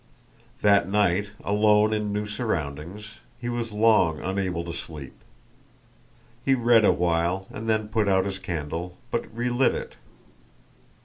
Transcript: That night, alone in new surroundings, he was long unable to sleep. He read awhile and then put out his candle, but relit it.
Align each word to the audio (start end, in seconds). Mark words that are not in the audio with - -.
That 0.63 0.89
night, 0.89 1.29
alone 1.43 1.93
in 1.93 2.11
new 2.11 2.25
surroundings, 2.25 3.19
he 3.39 3.49
was 3.49 3.71
long 3.71 4.19
unable 4.19 4.63
to 4.63 4.73
sleep. 4.73 5.13
He 6.43 6.55
read 6.55 6.83
awhile 6.83 7.45
and 7.51 7.69
then 7.69 7.87
put 7.87 8.07
out 8.07 8.25
his 8.25 8.39
candle, 8.39 8.97
but 9.11 9.31
relit 9.31 9.75
it. 9.75 9.97